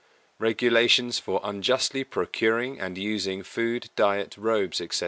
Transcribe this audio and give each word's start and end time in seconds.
Regulations 0.39 1.19
for 1.19 1.41
justly 1.59 2.03
procuring 2.03 2.79
and 2.79 2.97
using 2.97 3.43
food, 3.43 3.91
diet, 3.95 4.35
robes, 4.35 4.81
etc. 4.81 4.99